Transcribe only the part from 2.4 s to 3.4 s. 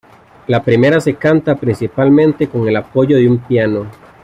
con el apoyo de un